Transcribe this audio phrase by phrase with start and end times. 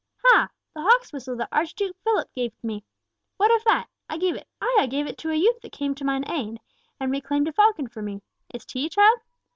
[0.25, 0.49] ]"Ha!
[0.73, 2.83] the hawk's whistle that Archduke Philip gave me!
[3.37, 3.87] What of that?
[4.09, 6.59] I gave it—ay, I gave it to a youth that came to mine aid,
[6.99, 8.23] and reclaimed a falcon for me!
[8.51, 9.19] Is't he, child?"